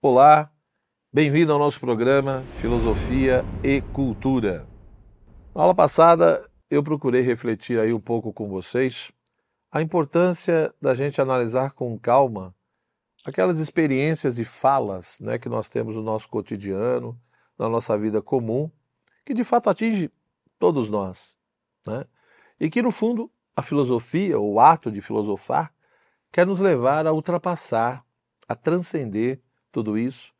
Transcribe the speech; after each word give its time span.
Olá, 0.00 0.48
bem-vindo 1.12 1.52
ao 1.52 1.58
nosso 1.58 1.80
programa 1.80 2.44
Filosofia 2.60 3.44
e 3.64 3.80
Cultura. 3.80 4.64
Na 5.52 5.62
aula 5.62 5.74
passada 5.74 6.48
eu 6.70 6.84
procurei 6.84 7.20
refletir 7.20 7.80
aí 7.80 7.92
um 7.92 7.98
pouco 7.98 8.32
com 8.32 8.48
vocês 8.48 9.10
a 9.72 9.82
importância 9.82 10.72
da 10.80 10.94
gente 10.94 11.20
analisar 11.20 11.72
com 11.72 11.98
calma 11.98 12.54
aquelas 13.24 13.58
experiências 13.58 14.38
e 14.38 14.44
falas 14.44 15.18
né, 15.18 15.36
que 15.36 15.48
nós 15.48 15.68
temos 15.68 15.96
no 15.96 16.02
nosso 16.02 16.28
cotidiano, 16.28 17.20
na 17.58 17.68
nossa 17.68 17.98
vida 17.98 18.22
comum, 18.22 18.70
que 19.26 19.34
de 19.34 19.42
fato 19.42 19.68
atinge 19.68 20.12
todos 20.60 20.88
nós. 20.88 21.36
Né? 21.84 22.04
E 22.60 22.70
que, 22.70 22.80
no 22.82 22.92
fundo, 22.92 23.28
a 23.56 23.62
filosofia, 23.62 24.38
o 24.38 24.60
ato 24.60 24.92
de 24.92 25.00
filosofar, 25.00 25.74
quer 26.30 26.46
nos 26.46 26.60
levar 26.60 27.04
a 27.04 27.12
ultrapassar, 27.12 28.04
a 28.48 28.54
transcender 28.54 29.42
tudo 29.78 29.96
isso, 29.96 30.32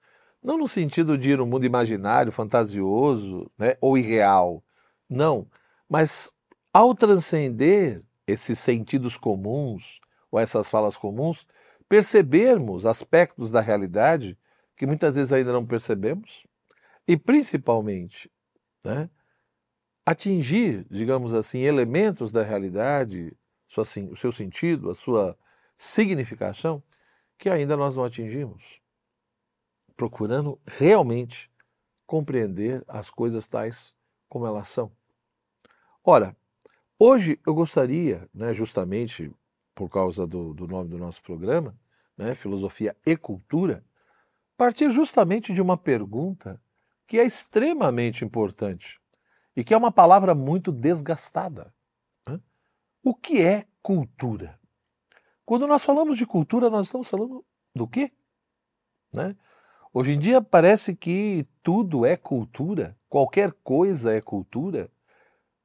não 0.42 0.58
no 0.58 0.66
sentido 0.66 1.16
de 1.16 1.30
ir 1.30 1.38
no 1.38 1.46
mundo 1.46 1.64
imaginário, 1.64 2.32
fantasioso 2.32 3.48
né, 3.56 3.76
ou 3.80 3.96
irreal, 3.96 4.62
não, 5.08 5.46
mas 5.88 6.32
ao 6.72 6.92
transcender 6.92 8.02
esses 8.26 8.58
sentidos 8.58 9.16
comuns 9.16 10.00
ou 10.30 10.40
essas 10.40 10.68
falas 10.68 10.96
comuns, 10.96 11.46
percebermos 11.88 12.84
aspectos 12.84 13.52
da 13.52 13.60
realidade 13.60 14.36
que 14.76 14.86
muitas 14.86 15.14
vezes 15.14 15.32
ainda 15.32 15.52
não 15.52 15.64
percebemos 15.64 16.44
e 17.06 17.16
principalmente 17.16 18.30
né, 18.84 19.08
atingir, 20.04 20.84
digamos 20.90 21.32
assim, 21.32 21.60
elementos 21.60 22.32
da 22.32 22.42
realidade, 22.42 23.32
o 23.76 24.16
seu 24.16 24.32
sentido, 24.32 24.90
a 24.90 24.94
sua 24.94 25.38
significação, 25.76 26.82
que 27.38 27.48
ainda 27.48 27.76
nós 27.76 27.94
não 27.94 28.04
atingimos, 28.04 28.77
procurando 29.98 30.60
realmente 30.64 31.50
compreender 32.06 32.84
as 32.86 33.10
coisas 33.10 33.48
tais 33.48 33.92
como 34.28 34.46
elas 34.46 34.68
são. 34.68 34.92
Ora, 36.04 36.36
hoje 36.96 37.40
eu 37.44 37.52
gostaria, 37.52 38.30
né, 38.32 38.54
justamente 38.54 39.34
por 39.74 39.88
causa 39.88 40.24
do, 40.24 40.54
do 40.54 40.68
nome 40.68 40.88
do 40.88 40.98
nosso 40.98 41.20
programa, 41.20 41.76
né, 42.16 42.32
Filosofia 42.36 42.96
e 43.04 43.16
Cultura, 43.16 43.84
partir 44.56 44.88
justamente 44.88 45.52
de 45.52 45.60
uma 45.60 45.76
pergunta 45.76 46.62
que 47.04 47.18
é 47.18 47.24
extremamente 47.24 48.24
importante 48.24 49.00
e 49.56 49.64
que 49.64 49.74
é 49.74 49.76
uma 49.76 49.90
palavra 49.90 50.32
muito 50.32 50.70
desgastada. 50.70 51.74
Né? 52.24 52.40
O 53.02 53.16
que 53.16 53.42
é 53.42 53.66
cultura? 53.82 54.60
Quando 55.44 55.66
nós 55.66 55.82
falamos 55.82 56.16
de 56.16 56.24
cultura, 56.24 56.70
nós 56.70 56.86
estamos 56.86 57.10
falando 57.10 57.44
do 57.74 57.88
quê? 57.88 58.12
Né? 59.12 59.36
Hoje 60.00 60.12
em 60.12 60.18
dia 60.20 60.40
parece 60.40 60.94
que 60.94 61.44
tudo 61.60 62.06
é 62.06 62.16
cultura, 62.16 62.96
qualquer 63.08 63.52
coisa 63.64 64.12
é 64.12 64.20
cultura, 64.20 64.88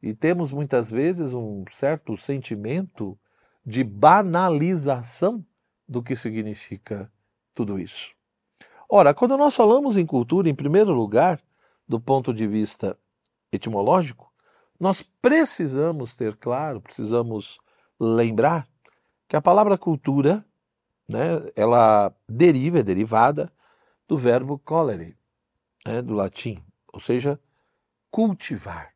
e 0.01 0.11
temos 0.11 0.51
muitas 0.51 0.89
vezes 0.89 1.35
um 1.35 1.63
certo 1.69 2.17
sentimento 2.17 3.15
de 3.63 3.83
banalização 3.83 5.45
do 5.87 6.01
que 6.01 6.15
significa 6.15 7.11
tudo 7.53 7.77
isso. 7.77 8.09
Ora, 8.89 9.13
quando 9.13 9.37
nós 9.37 9.55
falamos 9.55 9.97
em 9.97 10.05
cultura, 10.07 10.49
em 10.49 10.55
primeiro 10.55 10.91
lugar, 10.91 11.39
do 11.87 11.99
ponto 11.99 12.33
de 12.33 12.47
vista 12.47 12.97
etimológico, 13.51 14.33
nós 14.79 15.03
precisamos 15.21 16.15
ter 16.15 16.35
claro, 16.37 16.81
precisamos 16.81 17.59
lembrar 17.99 18.67
que 19.27 19.35
a 19.35 19.41
palavra 19.41 19.77
cultura, 19.77 20.43
né, 21.07 21.51
ela 21.55 22.11
deriva, 22.27 22.79
é 22.79 22.83
derivada 22.83 23.53
do 24.13 24.17
verbo 24.17 24.59
colere, 24.59 25.17
né, 25.83 25.99
do 25.99 26.13
latim, 26.13 26.63
ou 26.93 26.99
seja, 26.99 27.39
cultivar. 28.11 28.93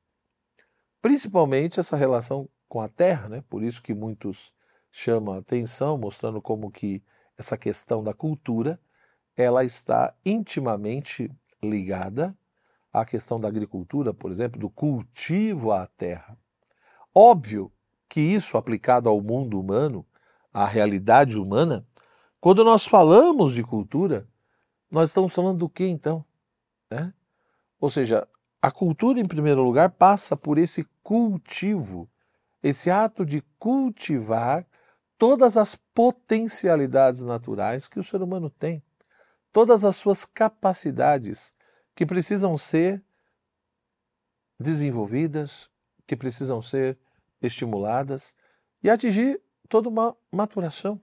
Principalmente 1.01 1.79
essa 1.79 1.97
relação 1.97 2.47
com 2.69 2.79
a 2.79 2.87
terra, 2.87 3.27
né, 3.27 3.43
por 3.49 3.63
isso 3.63 3.81
que 3.81 3.95
muitos 3.95 4.53
chamam 4.91 5.33
a 5.33 5.39
atenção, 5.39 5.97
mostrando 5.97 6.39
como 6.39 6.69
que 6.69 7.03
essa 7.35 7.57
questão 7.57 8.03
da 8.03 8.13
cultura, 8.13 8.79
ela 9.35 9.63
está 9.63 10.13
intimamente 10.23 11.31
ligada 11.63 12.37
à 12.93 13.03
questão 13.03 13.39
da 13.39 13.47
agricultura, 13.47 14.13
por 14.13 14.31
exemplo, 14.31 14.59
do 14.59 14.69
cultivo 14.69 15.71
à 15.71 15.87
terra. 15.87 16.37
Óbvio 17.11 17.71
que 18.07 18.21
isso 18.21 18.55
aplicado 18.55 19.09
ao 19.09 19.19
mundo 19.19 19.59
humano 19.59 20.05
a 20.53 20.67
realidade 20.67 21.39
humana, 21.39 21.87
quando 22.39 22.63
nós 22.63 22.85
falamos 22.85 23.55
de 23.55 23.63
cultura, 23.63 24.27
nós 24.89 25.09
estamos 25.09 25.33
falando 25.33 25.59
do 25.59 25.69
que 25.69 25.85
então? 25.85 26.25
Né? 26.89 27.13
Ou 27.79 27.89
seja, 27.89 28.27
a 28.61 28.71
cultura, 28.71 29.19
em 29.19 29.27
primeiro 29.27 29.63
lugar, 29.63 29.91
passa 29.91 30.35
por 30.35 30.57
esse 30.57 30.83
cultivo, 31.03 32.09
esse 32.63 32.89
ato 32.89 33.25
de 33.25 33.41
cultivar 33.59 34.65
todas 35.17 35.57
as 35.57 35.75
potencialidades 35.75 37.21
naturais 37.23 37.87
que 37.87 37.99
o 37.99 38.03
ser 38.03 38.21
humano 38.21 38.49
tem, 38.49 38.83
todas 39.51 39.83
as 39.83 39.95
suas 39.95 40.25
capacidades 40.25 41.53
que 41.95 42.05
precisam 42.05 42.57
ser 42.57 43.03
desenvolvidas, 44.59 45.69
que 46.05 46.15
precisam 46.15 46.61
ser 46.61 46.97
estimuladas 47.41 48.35
e 48.83 48.89
atingir 48.89 49.41
toda 49.69 49.89
uma 49.89 50.15
maturação, 50.31 51.01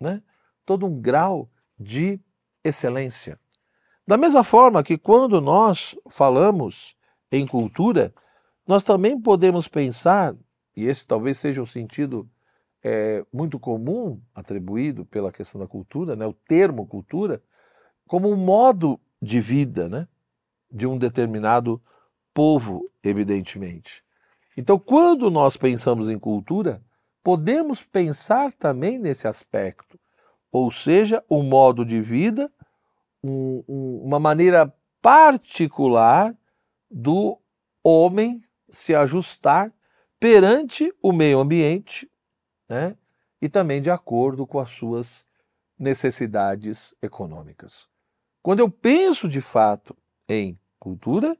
né? 0.00 0.22
todo 0.64 0.86
um 0.86 1.00
grau 1.00 1.50
de 1.78 2.20
excelência. 2.64 3.38
Da 4.06 4.16
mesma 4.16 4.42
forma 4.42 4.82
que 4.82 4.96
quando 4.96 5.40
nós 5.40 5.96
falamos 6.08 6.96
em 7.30 7.46
cultura, 7.46 8.12
nós 8.66 8.84
também 8.84 9.20
podemos 9.20 9.68
pensar, 9.68 10.34
e 10.76 10.86
esse 10.86 11.06
talvez 11.06 11.38
seja 11.38 11.60
um 11.60 11.66
sentido 11.66 12.28
é, 12.82 13.24
muito 13.32 13.58
comum 13.58 14.20
atribuído 14.34 15.04
pela 15.04 15.32
questão 15.32 15.60
da 15.60 15.66
cultura, 15.66 16.16
né, 16.16 16.26
o 16.26 16.32
termo 16.32 16.86
cultura, 16.86 17.42
como 18.06 18.30
um 18.30 18.36
modo 18.36 18.98
de 19.20 19.40
vida 19.40 19.88
né, 19.88 20.08
de 20.70 20.86
um 20.86 20.96
determinado 20.96 21.82
povo, 22.32 22.90
evidentemente. 23.02 24.02
Então, 24.56 24.78
quando 24.78 25.30
nós 25.30 25.56
pensamos 25.56 26.08
em 26.08 26.18
cultura, 26.18 26.82
podemos 27.22 27.82
pensar 27.82 28.52
também 28.52 28.98
nesse 28.98 29.28
aspecto, 29.28 29.98
ou 30.50 30.70
seja, 30.70 31.24
um 31.30 31.42
modo 31.42 31.84
de 31.84 32.00
vida, 32.00 32.50
um, 33.22 33.62
um, 33.68 34.02
uma 34.04 34.18
maneira 34.18 34.72
particular 35.00 36.36
do 36.90 37.38
homem 37.82 38.42
se 38.68 38.94
ajustar 38.94 39.72
perante 40.18 40.92
o 41.02 41.12
meio 41.12 41.38
ambiente 41.38 42.10
né? 42.68 42.96
e 43.40 43.48
também 43.48 43.80
de 43.80 43.90
acordo 43.90 44.46
com 44.46 44.58
as 44.58 44.70
suas 44.70 45.26
necessidades 45.78 46.94
econômicas. 47.00 47.88
Quando 48.42 48.60
eu 48.60 48.70
penso 48.70 49.28
de 49.28 49.40
fato 49.40 49.96
em 50.28 50.58
cultura, 50.78 51.36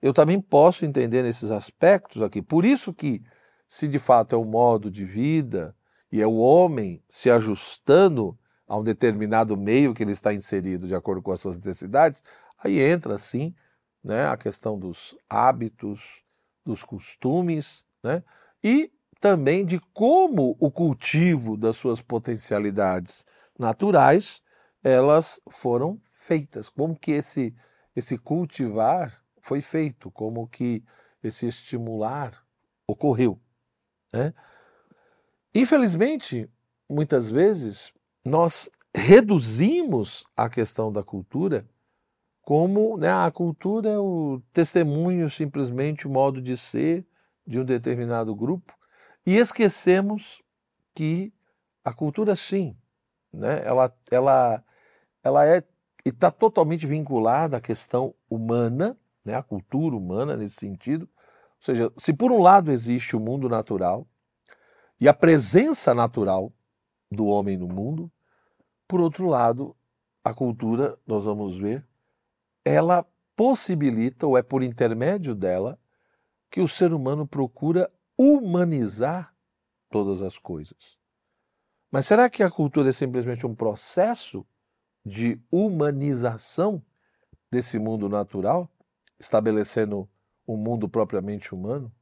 eu 0.00 0.12
também 0.12 0.40
posso 0.40 0.84
entender 0.84 1.22
nesses 1.22 1.50
aspectos 1.50 2.22
aqui. 2.22 2.42
Por 2.42 2.64
isso 2.64 2.92
que 2.92 3.22
se 3.66 3.88
de 3.88 3.98
fato 3.98 4.34
é 4.34 4.38
o 4.38 4.44
modo 4.44 4.90
de 4.90 5.04
vida 5.04 5.74
e 6.14 6.22
é 6.22 6.26
o 6.28 6.36
homem 6.36 7.02
se 7.08 7.28
ajustando 7.28 8.38
a 8.68 8.78
um 8.78 8.84
determinado 8.84 9.56
meio 9.56 9.92
que 9.92 10.00
ele 10.04 10.12
está 10.12 10.32
inserido 10.32 10.86
de 10.86 10.94
acordo 10.94 11.20
com 11.20 11.32
as 11.32 11.40
suas 11.40 11.56
necessidades, 11.56 12.22
aí 12.56 12.78
entra 12.78 13.18
sim 13.18 13.52
né, 14.00 14.24
a 14.28 14.36
questão 14.36 14.78
dos 14.78 15.16
hábitos, 15.28 16.22
dos 16.64 16.84
costumes, 16.84 17.84
né, 18.00 18.22
e 18.62 18.92
também 19.18 19.66
de 19.66 19.80
como 19.92 20.56
o 20.60 20.70
cultivo 20.70 21.56
das 21.56 21.74
suas 21.74 22.00
potencialidades 22.00 23.26
naturais 23.58 24.40
elas 24.84 25.40
foram 25.50 26.00
feitas, 26.12 26.68
como 26.68 26.96
que 26.96 27.10
esse 27.10 27.52
esse 27.96 28.16
cultivar 28.16 29.20
foi 29.42 29.60
feito, 29.60 30.12
como 30.12 30.46
que 30.46 30.84
esse 31.24 31.48
estimular 31.48 32.40
ocorreu. 32.86 33.40
Né? 34.12 34.32
Infelizmente, 35.54 36.50
muitas 36.88 37.30
vezes, 37.30 37.92
nós 38.24 38.68
reduzimos 38.92 40.24
a 40.36 40.48
questão 40.48 40.90
da 40.90 41.02
cultura 41.02 41.64
como 42.42 42.96
né, 42.98 43.10
a 43.10 43.30
cultura 43.30 43.88
é 43.88 43.98
o 43.98 44.42
testemunho, 44.52 45.30
simplesmente 45.30 46.06
o 46.06 46.10
modo 46.10 46.42
de 46.42 46.56
ser 46.56 47.06
de 47.46 47.60
um 47.60 47.64
determinado 47.64 48.34
grupo, 48.34 48.74
e 49.24 49.36
esquecemos 49.36 50.42
que 50.94 51.32
a 51.84 51.92
cultura, 51.92 52.34
sim, 52.34 52.76
né, 53.32 53.62
ela, 53.64 53.94
ela, 54.10 54.64
ela 55.22 55.46
é 55.46 55.62
está 56.04 56.30
totalmente 56.30 56.86
vinculada 56.86 57.56
à 57.56 57.60
questão 57.60 58.14
humana, 58.28 58.94
né, 59.24 59.34
à 59.34 59.42
cultura 59.42 59.96
humana 59.96 60.36
nesse 60.36 60.56
sentido, 60.56 61.08
ou 61.14 61.64
seja, 61.64 61.92
se 61.96 62.12
por 62.12 62.30
um 62.30 62.42
lado 62.42 62.70
existe 62.70 63.16
o 63.16 63.20
mundo 63.20 63.48
natural 63.48 64.06
e 65.00 65.08
a 65.08 65.14
presença 65.14 65.94
natural 65.94 66.52
do 67.10 67.26
homem 67.26 67.56
no 67.56 67.68
mundo, 67.68 68.10
por 68.86 69.00
outro 69.00 69.26
lado, 69.26 69.76
a 70.22 70.32
cultura, 70.32 70.98
nós 71.06 71.24
vamos 71.24 71.58
ver, 71.58 71.86
ela 72.64 73.06
possibilita, 73.36 74.26
ou 74.26 74.38
é 74.38 74.42
por 74.42 74.62
intermédio 74.62 75.34
dela, 75.34 75.78
que 76.50 76.60
o 76.60 76.68
ser 76.68 76.92
humano 76.94 77.26
procura 77.26 77.90
humanizar 78.16 79.34
todas 79.90 80.22
as 80.22 80.38
coisas. 80.38 80.96
Mas 81.90 82.06
será 82.06 82.30
que 82.30 82.42
a 82.42 82.50
cultura 82.50 82.88
é 82.88 82.92
simplesmente 82.92 83.46
um 83.46 83.54
processo 83.54 84.46
de 85.04 85.40
humanização 85.50 86.82
desse 87.50 87.78
mundo 87.78 88.08
natural, 88.08 88.70
estabelecendo 89.18 90.08
um 90.46 90.56
mundo 90.56 90.88
propriamente 90.88 91.54
humano? 91.54 91.92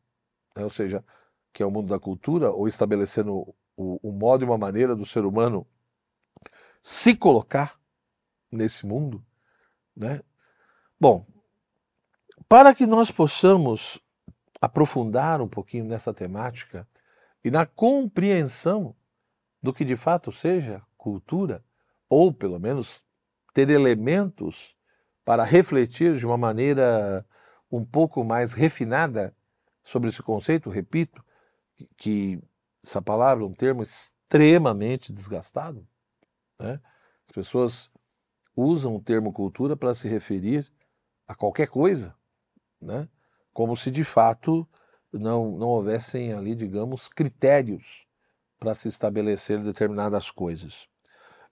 Né? 0.56 0.64
Ou 0.64 0.70
seja, 0.70 1.04
que 1.52 1.62
é 1.62 1.66
o 1.66 1.70
mundo 1.70 1.88
da 1.88 1.98
cultura, 1.98 2.50
ou 2.50 2.66
estabelecendo 2.66 3.54
o, 3.76 3.98
o 4.02 4.12
modo 4.12 4.44
e 4.44 4.46
uma 4.46 4.58
maneira 4.58 4.96
do 4.96 5.04
ser 5.04 5.24
humano 5.24 5.66
se 6.80 7.14
colocar 7.14 7.78
nesse 8.50 8.86
mundo, 8.86 9.24
né? 9.96 10.22
Bom, 11.00 11.26
para 12.48 12.74
que 12.74 12.86
nós 12.86 13.10
possamos 13.10 14.00
aprofundar 14.60 15.40
um 15.40 15.48
pouquinho 15.48 15.84
nessa 15.84 16.12
temática 16.12 16.86
e 17.44 17.50
na 17.50 17.66
compreensão 17.66 18.94
do 19.62 19.72
que 19.72 19.84
de 19.84 19.96
fato 19.96 20.30
seja 20.30 20.82
cultura, 20.96 21.64
ou 22.08 22.32
pelo 22.32 22.58
menos 22.58 23.02
ter 23.52 23.70
elementos 23.70 24.76
para 25.24 25.44
refletir 25.44 26.14
de 26.14 26.26
uma 26.26 26.36
maneira 26.36 27.26
um 27.70 27.84
pouco 27.84 28.22
mais 28.22 28.54
refinada 28.54 29.34
sobre 29.82 30.08
esse 30.08 30.22
conceito, 30.22 30.68
repito, 30.68 31.24
que 31.96 32.40
essa 32.84 33.00
palavra 33.00 33.44
é 33.44 33.46
um 33.46 33.54
termo 33.54 33.82
extremamente 33.82 35.12
desgastado. 35.12 35.86
Né? 36.58 36.80
As 37.26 37.32
pessoas 37.32 37.90
usam 38.56 38.96
o 38.96 39.02
termo 39.02 39.32
cultura 39.32 39.76
para 39.76 39.94
se 39.94 40.08
referir 40.08 40.70
a 41.26 41.34
qualquer 41.34 41.68
coisa, 41.68 42.14
né? 42.80 43.08
como 43.52 43.76
se 43.76 43.90
de 43.90 44.04
fato 44.04 44.66
não, 45.12 45.56
não 45.56 45.68
houvessem 45.68 46.32
ali, 46.32 46.54
digamos, 46.54 47.08
critérios 47.08 48.06
para 48.58 48.74
se 48.74 48.88
estabelecer 48.88 49.62
determinadas 49.62 50.30
coisas. 50.30 50.88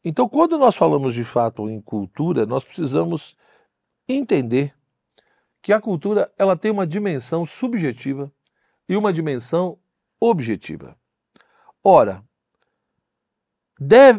Então, 0.04 0.28
quando 0.28 0.56
nós 0.56 0.76
falamos 0.76 1.14
de 1.14 1.24
fato 1.24 1.68
em 1.68 1.80
cultura, 1.80 2.46
nós 2.46 2.64
precisamos 2.64 3.36
entender 4.08 4.74
que 5.62 5.72
a 5.72 5.80
cultura 5.80 6.32
ela 6.38 6.56
tem 6.56 6.70
uma 6.70 6.86
dimensão 6.86 7.44
subjetiva 7.44 8.32
e 8.88 8.96
uma 8.96 9.12
dimensão 9.12 9.78
objetiva. 10.20 10.96
Ora, 11.82 12.22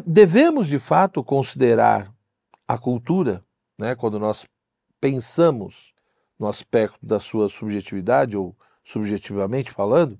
devemos 0.04 0.66
de 0.66 0.78
fato 0.78 1.22
considerar 1.22 2.12
a 2.66 2.76
cultura, 2.76 3.44
né, 3.78 3.94
quando 3.94 4.18
nós 4.18 4.44
pensamos 5.00 5.94
no 6.38 6.48
aspecto 6.48 6.98
da 7.00 7.20
sua 7.20 7.48
subjetividade, 7.48 8.36
ou 8.36 8.56
subjetivamente 8.82 9.70
falando, 9.70 10.18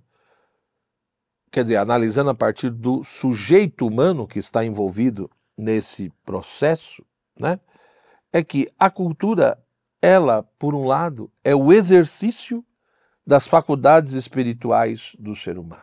quer 1.50 1.64
dizer, 1.64 1.76
analisando 1.76 2.30
a 2.30 2.34
partir 2.34 2.70
do 2.70 3.02
sujeito 3.02 3.86
humano 3.86 4.26
que 4.26 4.38
está 4.38 4.64
envolvido 4.64 5.28
nesse 5.56 6.10
processo, 6.24 7.04
né, 7.38 7.58
é 8.32 8.42
que 8.42 8.72
a 8.78 8.88
cultura, 8.88 9.62
ela, 10.00 10.44
por 10.58 10.74
um 10.74 10.86
lado, 10.86 11.30
é 11.42 11.54
o 11.54 11.72
exercício 11.72 12.64
das 13.26 13.46
faculdades 13.46 14.12
espirituais 14.12 15.14
do 15.18 15.34
ser 15.34 15.58
humano 15.58 15.82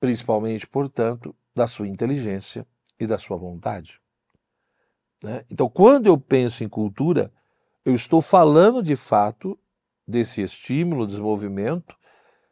principalmente, 0.00 0.66
portanto, 0.66 1.34
da 1.54 1.66
sua 1.66 1.88
inteligência 1.88 2.66
e 2.98 3.06
da 3.06 3.18
sua 3.18 3.36
vontade. 3.36 4.00
Né? 5.22 5.44
Então, 5.50 5.68
quando 5.68 6.06
eu 6.06 6.18
penso 6.18 6.62
em 6.62 6.68
cultura, 6.68 7.32
eu 7.84 7.94
estou 7.94 8.20
falando 8.20 8.82
de 8.82 8.96
fato 8.96 9.58
desse 10.06 10.42
estímulo, 10.42 11.06
desenvolvimento, 11.06 11.96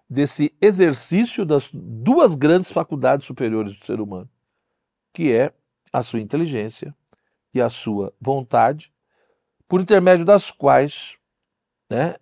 desse 0.09 0.55
exercício 0.61 1.45
das 1.45 1.71
duas 1.73 2.35
grandes 2.35 2.71
faculdades 2.71 3.27
superiores 3.27 3.75
do 3.79 3.85
ser 3.85 4.01
humano, 4.01 4.29
que 5.13 5.33
é 5.33 5.53
a 5.93 6.03
sua 6.03 6.21
inteligência 6.21 6.95
e 7.53 7.61
a 7.61 7.69
sua 7.69 8.13
vontade, 8.21 8.93
por 9.69 9.81
intermédio 9.81 10.25
das 10.25 10.51
quais, 10.51 11.17
né, 11.89 12.17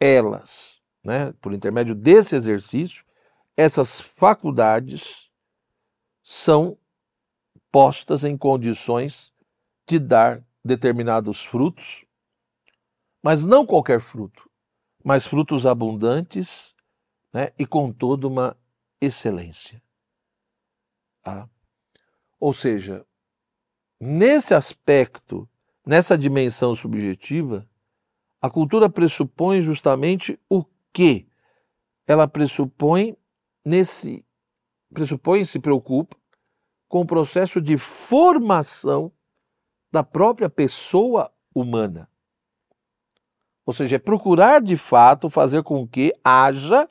elas, 0.00 0.80
né, 1.04 1.32
por 1.40 1.52
intermédio 1.52 1.94
desse 1.94 2.36
exercício, 2.36 3.04
essas 3.56 4.00
faculdades 4.00 5.30
são 6.22 6.78
postas 7.70 8.24
em 8.24 8.36
condições 8.36 9.32
de 9.86 9.98
dar 9.98 10.44
determinados 10.64 11.44
frutos, 11.44 12.04
mas 13.22 13.44
não 13.44 13.66
qualquer 13.66 14.00
fruto, 14.00 14.48
mas 15.02 15.26
frutos 15.26 15.66
abundantes 15.66 16.74
né, 17.32 17.52
e 17.58 17.66
com 17.66 17.92
toda 17.92 18.26
uma 18.26 18.56
excelência. 19.00 19.82
Ah. 21.24 21.48
Ou 22.38 22.52
seja, 22.52 23.04
nesse 24.00 24.54
aspecto, 24.54 25.48
nessa 25.84 26.16
dimensão 26.16 26.74
subjetiva, 26.74 27.68
a 28.40 28.48
cultura 28.48 28.88
pressupõe 28.88 29.60
justamente 29.60 30.38
o 30.48 30.64
que? 30.92 31.28
Ela 32.06 32.28
pressupõe 32.28 33.16
nesse 33.64 34.24
pressupõe 34.92 35.44
se 35.44 35.58
preocupa 35.58 36.16
com 36.88 37.02
o 37.02 37.06
processo 37.06 37.60
de 37.60 37.76
formação 37.76 39.12
da 39.92 40.02
própria 40.02 40.48
pessoa 40.48 41.30
humana. 41.54 42.08
Ou 43.66 43.72
seja, 43.72 43.96
é 43.96 43.98
procurar 43.98 44.62
de 44.62 44.76
fato 44.76 45.28
fazer 45.28 45.62
com 45.62 45.86
que 45.86 46.14
haja 46.24 46.88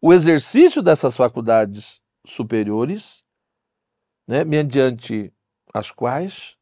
o 0.00 0.12
exercício 0.12 0.82
dessas 0.82 1.16
faculdades 1.16 2.00
superiores, 2.26 3.24
né, 4.26 4.44
mediante 4.44 5.32
as 5.72 5.92
quais, 5.92 6.56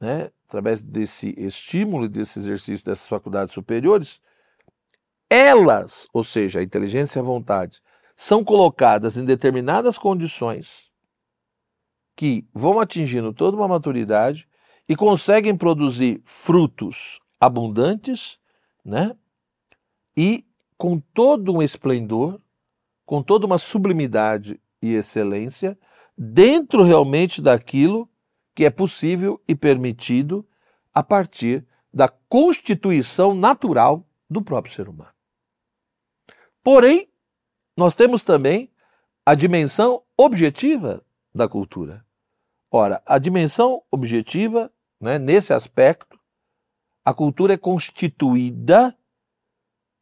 né, 0.00 0.30
através 0.46 0.82
desse 0.82 1.34
estímulo 1.36 2.08
desse 2.08 2.38
exercício 2.38 2.84
dessas 2.84 3.06
faculdades 3.06 3.52
superiores, 3.52 4.20
elas, 5.28 6.06
ou 6.12 6.22
seja, 6.22 6.60
a 6.60 6.62
inteligência 6.62 7.18
e 7.18 7.20
a 7.20 7.24
vontade, 7.24 7.80
são 8.14 8.44
colocadas 8.44 9.16
em 9.16 9.24
determinadas 9.24 9.98
condições 9.98 10.90
que 12.16 12.46
vão 12.54 12.78
atingindo 12.78 13.32
toda 13.32 13.56
uma 13.56 13.66
maturidade 13.66 14.46
e 14.88 14.94
conseguem 14.94 15.56
produzir 15.56 16.22
frutos 16.24 17.20
abundantes, 17.40 18.38
né? 18.84 19.16
E 20.16 20.44
com 20.76 21.00
todo 21.00 21.52
um 21.52 21.62
esplendor, 21.62 22.40
com 23.04 23.22
toda 23.22 23.46
uma 23.46 23.58
sublimidade 23.58 24.60
e 24.80 24.94
excelência, 24.94 25.76
dentro 26.16 26.84
realmente 26.84 27.42
daquilo 27.42 28.08
que 28.54 28.64
é 28.64 28.70
possível 28.70 29.42
e 29.48 29.54
permitido 29.54 30.46
a 30.92 31.02
partir 31.02 31.66
da 31.92 32.08
constituição 32.08 33.34
natural 33.34 34.06
do 34.28 34.42
próprio 34.42 34.74
ser 34.74 34.88
humano. 34.88 35.12
Porém, 36.62 37.08
nós 37.76 37.94
temos 37.94 38.22
também 38.22 38.70
a 39.26 39.34
dimensão 39.34 40.02
objetiva 40.16 41.04
da 41.34 41.48
cultura. 41.48 42.04
Ora, 42.70 43.02
a 43.06 43.18
dimensão 43.18 43.82
objetiva, 43.90 44.72
né, 45.00 45.18
nesse 45.18 45.52
aspecto, 45.52 46.18
a 47.04 47.12
cultura 47.12 47.54
é 47.54 47.58
constituída 47.58 48.96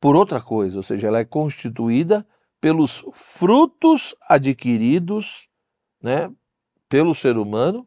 por 0.01 0.17
outra 0.17 0.41
coisa, 0.41 0.79
ou 0.79 0.83
seja, 0.83 1.09
ela 1.09 1.19
é 1.19 1.25
constituída 1.25 2.27
pelos 2.61 3.05
frutos 3.13 4.15
adquiridos 4.29 5.49
né, 6.01 6.33
pelo 6.89 7.15
ser 7.15 7.37
humano 7.37 7.87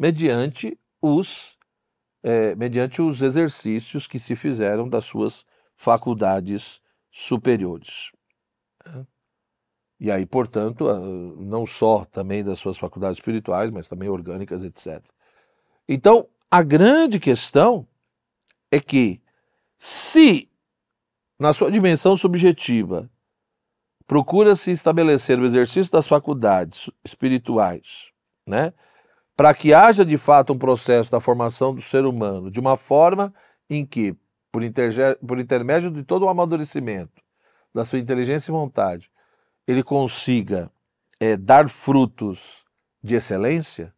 mediante 0.00 0.80
os, 1.02 1.58
é, 2.22 2.54
mediante 2.54 3.02
os 3.02 3.20
exercícios 3.20 4.06
que 4.06 4.18
se 4.18 4.34
fizeram 4.34 4.88
das 4.88 5.04
suas 5.04 5.44
faculdades 5.76 6.80
superiores. 7.10 8.10
E 10.00 10.10
aí, 10.10 10.24
portanto, 10.24 10.86
não 11.36 11.66
só 11.66 12.06
também 12.06 12.42
das 12.42 12.58
suas 12.58 12.78
faculdades 12.78 13.18
espirituais, 13.18 13.70
mas 13.70 13.88
também 13.88 14.08
orgânicas, 14.08 14.64
etc. 14.64 15.04
Então, 15.86 16.26
a 16.50 16.62
grande 16.62 17.20
questão 17.20 17.86
é 18.70 18.80
que, 18.80 19.20
se 19.76 20.50
na 21.38 21.52
sua 21.52 21.70
dimensão 21.70 22.16
subjetiva 22.16 23.10
procura-se 24.06 24.70
estabelecer 24.70 25.38
o 25.38 25.44
exercício 25.44 25.92
das 25.92 26.06
faculdades 26.06 26.88
espirituais, 27.04 28.10
né, 28.46 28.72
para 29.40 29.54
que 29.54 29.72
haja 29.72 30.04
de 30.04 30.18
fato 30.18 30.52
um 30.52 30.58
processo 30.58 31.10
da 31.10 31.18
formação 31.18 31.74
do 31.74 31.80
ser 31.80 32.04
humano 32.04 32.50
de 32.50 32.60
uma 32.60 32.76
forma 32.76 33.32
em 33.70 33.86
que, 33.86 34.14
por, 34.52 34.60
por 35.26 35.40
intermédio 35.40 35.90
de 35.90 36.02
todo 36.02 36.26
o 36.26 36.28
amadurecimento 36.28 37.22
da 37.74 37.82
sua 37.82 37.98
inteligência 37.98 38.50
e 38.50 38.52
vontade, 38.52 39.10
ele 39.66 39.82
consiga 39.82 40.70
é, 41.18 41.38
dar 41.38 41.70
frutos 41.70 42.66
de 43.02 43.14
excelência, 43.14 43.94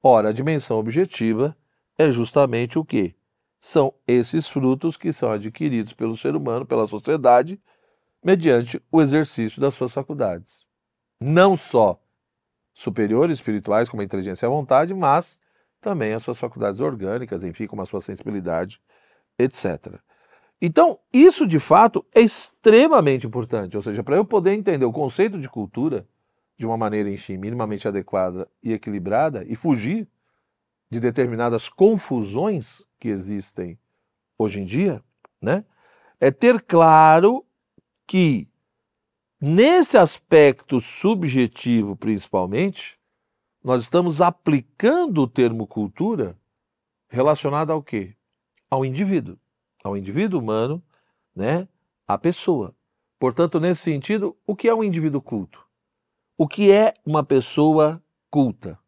Ora, 0.00 0.28
a 0.28 0.32
dimensão 0.32 0.78
objetiva 0.78 1.56
é 1.98 2.08
justamente 2.08 2.78
o 2.78 2.84
que? 2.84 3.16
São 3.58 3.92
esses 4.06 4.46
frutos 4.46 4.96
que 4.96 5.12
são 5.12 5.32
adquiridos 5.32 5.92
pelo 5.92 6.16
ser 6.16 6.36
humano, 6.36 6.64
pela 6.64 6.86
sociedade, 6.86 7.60
mediante 8.24 8.80
o 8.92 9.02
exercício 9.02 9.60
das 9.60 9.74
suas 9.74 9.92
faculdades. 9.92 10.64
Não 11.20 11.56
só 11.56 12.00
superiores, 12.78 13.38
espirituais, 13.38 13.88
como 13.88 14.02
a 14.02 14.04
inteligência 14.04 14.46
e 14.46 14.48
a 14.48 14.50
vontade, 14.50 14.94
mas 14.94 15.40
também 15.80 16.14
as 16.14 16.22
suas 16.22 16.38
faculdades 16.38 16.80
orgânicas, 16.80 17.42
enfim, 17.42 17.66
como 17.66 17.82
a 17.82 17.86
sua 17.86 18.00
sensibilidade, 18.00 18.80
etc. 19.36 19.98
Então, 20.62 20.96
isso 21.12 21.44
de 21.44 21.58
fato 21.58 22.06
é 22.14 22.20
extremamente 22.20 23.26
importante, 23.26 23.76
ou 23.76 23.82
seja, 23.82 24.04
para 24.04 24.14
eu 24.14 24.24
poder 24.24 24.52
entender 24.52 24.84
o 24.84 24.92
conceito 24.92 25.40
de 25.40 25.48
cultura 25.48 26.06
de 26.56 26.66
uma 26.66 26.76
maneira, 26.76 27.10
enfim, 27.10 27.36
minimamente 27.36 27.88
adequada 27.88 28.48
e 28.62 28.72
equilibrada 28.72 29.44
e 29.48 29.56
fugir 29.56 30.06
de 30.88 31.00
determinadas 31.00 31.68
confusões 31.68 32.84
que 32.96 33.08
existem 33.08 33.76
hoje 34.38 34.60
em 34.60 34.64
dia, 34.64 35.02
né? 35.42 35.64
É 36.20 36.30
ter 36.30 36.60
claro 36.62 37.44
que 38.06 38.48
nesse 39.40 39.96
aspecto 39.96 40.80
subjetivo, 40.80 41.96
principalmente, 41.96 42.98
nós 43.62 43.82
estamos 43.82 44.20
aplicando 44.20 45.22
o 45.22 45.28
termo 45.28 45.66
cultura 45.66 46.38
relacionado 47.08 47.72
ao 47.72 47.82
quê? 47.82 48.14
Ao 48.70 48.84
indivíduo, 48.84 49.38
ao 49.82 49.96
indivíduo 49.96 50.40
humano, 50.40 50.82
né? 51.34 51.68
A 52.06 52.16
pessoa. 52.16 52.74
Portanto, 53.18 53.58
nesse 53.58 53.82
sentido, 53.82 54.36
o 54.46 54.54
que 54.54 54.68
é 54.68 54.74
um 54.74 54.84
indivíduo 54.84 55.20
culto? 55.20 55.66
O 56.36 56.46
que 56.46 56.70
é 56.70 56.94
uma 57.04 57.24
pessoa 57.24 58.02
culta? 58.30 58.78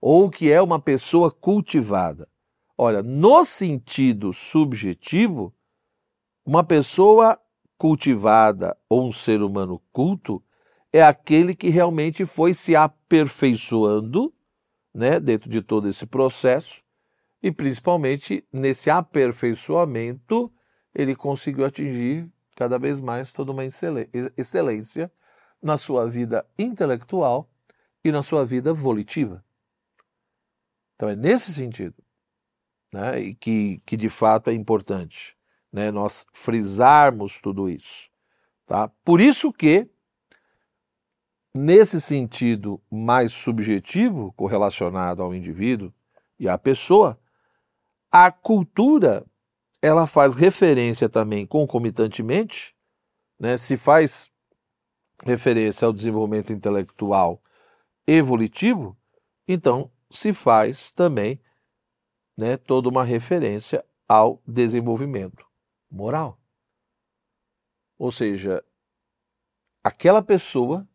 Ou 0.00 0.26
o 0.26 0.30
que 0.30 0.50
é 0.50 0.60
uma 0.60 0.78
pessoa 0.78 1.30
cultivada? 1.30 2.28
Olha, 2.76 3.02
no 3.02 3.44
sentido 3.44 4.32
subjetivo, 4.32 5.54
uma 6.44 6.64
pessoa 6.64 7.38
cultivada 7.80 8.76
ou 8.90 9.08
um 9.08 9.10
ser 9.10 9.40
humano 9.40 9.80
culto 9.90 10.44
é 10.92 11.02
aquele 11.02 11.54
que 11.54 11.70
realmente 11.70 12.26
foi 12.26 12.52
se 12.52 12.76
aperfeiçoando, 12.76 14.34
né, 14.92 15.18
dentro 15.18 15.48
de 15.48 15.62
todo 15.62 15.88
esse 15.88 16.04
processo, 16.04 16.82
e 17.42 17.50
principalmente 17.50 18.46
nesse 18.52 18.90
aperfeiçoamento, 18.90 20.52
ele 20.94 21.16
conseguiu 21.16 21.64
atingir 21.64 22.30
cada 22.54 22.78
vez 22.78 23.00
mais 23.00 23.32
toda 23.32 23.50
uma 23.50 23.64
excelência 23.64 25.10
na 25.62 25.78
sua 25.78 26.06
vida 26.06 26.44
intelectual 26.58 27.48
e 28.04 28.12
na 28.12 28.20
sua 28.20 28.44
vida 28.44 28.74
volitiva. 28.74 29.42
Então 30.96 31.08
é 31.08 31.16
nesse 31.16 31.50
sentido 31.54 31.96
né, 32.92 33.32
que, 33.40 33.80
que 33.86 33.96
de 33.96 34.10
fato 34.10 34.50
é 34.50 34.52
importante 34.52 35.39
né, 35.72 35.90
nós 35.90 36.26
frisarmos 36.32 37.40
tudo 37.40 37.68
isso. 37.68 38.10
Tá? 38.66 38.88
Por 39.04 39.20
isso 39.20 39.52
que, 39.52 39.88
nesse 41.54 42.00
sentido 42.00 42.80
mais 42.90 43.32
subjetivo, 43.32 44.32
correlacionado 44.32 45.22
ao 45.22 45.34
indivíduo 45.34 45.92
e 46.38 46.48
à 46.48 46.56
pessoa, 46.56 47.18
a 48.10 48.30
cultura 48.30 49.24
ela 49.82 50.06
faz 50.06 50.34
referência 50.34 51.08
também 51.08 51.46
concomitantemente, 51.46 52.76
né, 53.38 53.56
se 53.56 53.76
faz 53.76 54.30
referência 55.24 55.86
ao 55.86 55.92
desenvolvimento 55.92 56.52
intelectual 56.52 57.42
evolutivo, 58.06 58.96
então 59.48 59.90
se 60.10 60.32
faz 60.32 60.92
também 60.92 61.40
né, 62.36 62.56
toda 62.56 62.88
uma 62.88 63.04
referência 63.04 63.84
ao 64.06 64.42
desenvolvimento 64.46 65.49
moral. 65.90 66.38
Ou 67.98 68.10
seja, 68.10 68.64
aquela 69.84 70.22
pessoa 70.22 70.88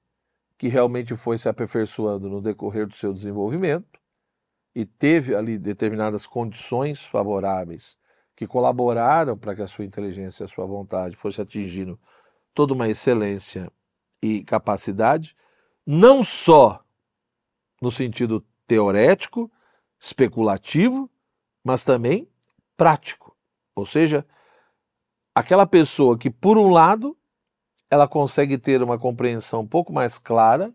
que 0.58 0.68
realmente 0.68 1.16
foi 1.16 1.38
se 1.38 1.50
aperfeiçoando 1.50 2.30
no 2.30 2.42
decorrer 2.42 2.88
do 2.88 2.96
seu 2.96 3.14
desenvolvimento 3.14 4.00
e 4.74 4.86
teve 4.86 5.36
ali 5.36 5.58
determinadas 5.58 6.26
condições 6.26 7.06
favoráveis 7.06 7.98
que 8.36 8.48
colaboraram 8.48 9.38
para 9.38 9.56
que 9.56 9.62
a 9.62 9.68
sua 9.68 9.86
inteligência 9.86 10.46
a 10.46 10.48
sua 10.48 10.66
vontade 10.66 11.16
fosse 11.16 11.42
atingindo 11.42 12.00
toda 12.54 12.74
uma 12.74 12.88
excelência 12.88 13.72
e 14.22 14.44
capacidade, 14.44 15.36
não 15.86 16.24
só 16.24 16.84
no 17.82 17.92
sentido 17.92 18.46
teorético, 18.66 19.52
especulativo, 20.00 21.10
mas 21.64 21.84
também 21.84 22.28
prático. 22.76 23.38
Ou 23.76 23.86
seja, 23.86 24.26
aquela 25.36 25.68
pessoa 25.68 26.18
que, 26.18 26.32
por 26.32 26.58
um 26.58 26.70
lado, 26.70 27.16
ela 27.92 28.08
consegue 28.08 28.58
ter 28.58 28.82
uma 28.82 28.98
compreensão 28.98 29.62
um 29.62 29.68
pouco 29.68 29.92
mais 29.92 30.18
clara 30.18 30.74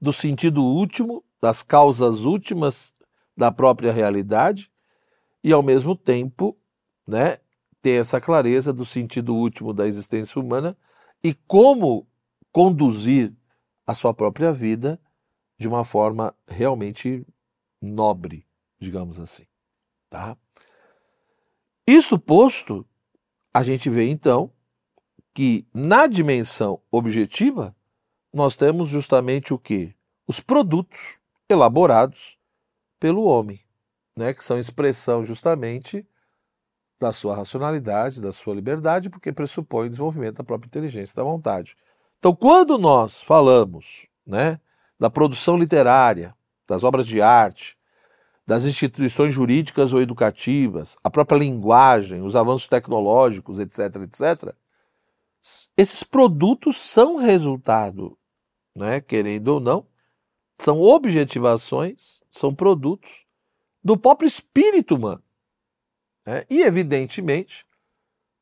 do 0.00 0.12
sentido 0.12 0.62
último, 0.62 1.24
das 1.42 1.62
causas 1.62 2.20
últimas 2.20 2.94
da 3.36 3.50
própria 3.50 3.92
realidade, 3.92 4.70
e 5.42 5.52
ao 5.52 5.62
mesmo 5.62 5.96
tempo, 5.96 6.56
né, 7.06 7.38
ter 7.82 8.00
essa 8.00 8.20
clareza 8.20 8.72
do 8.72 8.86
sentido 8.86 9.34
último 9.34 9.74
da 9.74 9.86
existência 9.86 10.40
humana 10.40 10.76
e 11.22 11.34
como 11.34 12.06
conduzir 12.52 13.34
a 13.86 13.92
sua 13.92 14.14
própria 14.14 14.52
vida 14.52 14.98
de 15.58 15.68
uma 15.68 15.84
forma 15.84 16.34
realmente 16.46 17.26
nobre, 17.82 18.46
digamos 18.80 19.20
assim, 19.20 19.44
tá? 20.08 20.36
Isto 21.86 22.18
posto, 22.18 22.86
a 23.54 23.62
gente 23.62 23.88
vê 23.88 24.08
então 24.08 24.50
que 25.32 25.64
na 25.72 26.08
dimensão 26.08 26.80
objetiva 26.90 27.74
nós 28.32 28.56
temos 28.56 28.88
justamente 28.88 29.54
o 29.54 29.58
que? 29.58 29.94
Os 30.26 30.40
produtos 30.40 31.18
elaborados 31.48 32.36
pelo 32.98 33.22
homem, 33.22 33.60
né, 34.16 34.34
que 34.34 34.42
são 34.42 34.58
expressão 34.58 35.24
justamente 35.24 36.04
da 36.98 37.12
sua 37.12 37.36
racionalidade, 37.36 38.20
da 38.20 38.32
sua 38.32 38.54
liberdade, 38.54 39.08
porque 39.08 39.32
pressupõe 39.32 39.86
o 39.86 39.90
desenvolvimento 39.90 40.38
da 40.38 40.44
própria 40.44 40.66
inteligência 40.66 41.14
da 41.14 41.22
vontade. 41.22 41.76
Então, 42.18 42.34
quando 42.34 42.78
nós 42.78 43.22
falamos 43.22 44.06
né, 44.26 44.58
da 44.98 45.10
produção 45.10 45.56
literária, 45.56 46.34
das 46.66 46.82
obras 46.82 47.06
de 47.06 47.20
arte, 47.20 47.76
das 48.46 48.64
instituições 48.64 49.32
jurídicas 49.32 49.92
ou 49.92 50.02
educativas, 50.02 50.96
a 51.02 51.10
própria 51.10 51.38
linguagem, 51.38 52.22
os 52.22 52.36
avanços 52.36 52.68
tecnológicos, 52.68 53.58
etc., 53.58 54.02
etc., 54.02 54.54
esses 55.76 56.02
produtos 56.02 56.76
são 56.78 57.16
resultado, 57.16 58.16
né, 58.74 59.00
querendo 59.00 59.48
ou 59.48 59.60
não, 59.60 59.86
são 60.58 60.80
objetivações, 60.80 62.22
são 62.30 62.54
produtos 62.54 63.26
do 63.82 63.96
próprio 63.96 64.26
espírito 64.26 64.94
humano. 64.94 65.22
Né? 66.26 66.44
E, 66.48 66.62
evidentemente, 66.62 67.66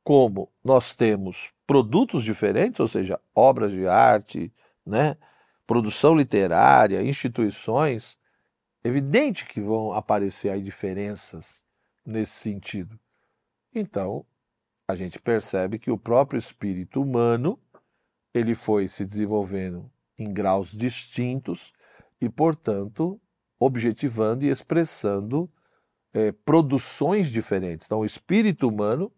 como 0.05 0.49
nós 0.63 0.95
temos 0.95 1.53
produtos 1.67 2.23
diferentes, 2.23 2.79
ou 2.79 2.87
seja, 2.87 3.21
obras 3.35 3.73
de 3.73 3.87
arte, 3.87 4.53
né, 4.87 5.17
produção 5.67 6.15
literária, 6.15 7.03
instituições, 7.03 8.17
evidente 8.85 9.47
que 9.47 9.61
vão 9.61 9.93
aparecer 9.93 10.51
aí 10.51 10.63
diferenças 10.63 11.65
nesse 12.05 12.33
sentido. 12.33 12.99
Então, 13.75 14.25
a 14.89 14.97
gente 14.97 15.19
percebe 15.19 15.79
que 15.79 15.91
o 15.91 15.99
próprio 15.99 16.39
espírito 16.39 17.01
humano 17.01 17.59
ele 18.35 18.55
foi 18.55 18.89
se 18.89 19.05
desenvolvendo 19.07 19.91
em 20.19 20.33
graus 20.33 20.73
distintos 20.73 21.73
e, 22.21 22.29
portanto, 22.29 23.21
objetivando 23.59 24.45
e 24.45 24.51
expressando 24.51 25.51
é, 26.13 26.33
produções 26.33 27.29
diferentes. 27.29 27.87
Então, 27.87 28.01
o 28.01 28.05
espírito 28.05 28.69
humano 28.69 29.13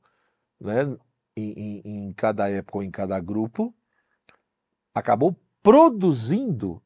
né, 0.60 0.96
em, 1.36 1.52
em, 1.52 2.06
em 2.06 2.12
cada 2.12 2.48
época 2.48 2.78
ou 2.78 2.84
em 2.84 2.90
cada 2.90 3.18
grupo, 3.20 3.74
acabou 4.94 5.36
produzindo 5.62 6.82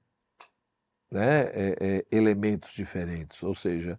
né, 1.10 1.42
é, 1.52 1.76
é, 1.80 2.06
elementos 2.10 2.72
diferentes. 2.72 3.42
Ou 3.42 3.54
seja, 3.54 3.98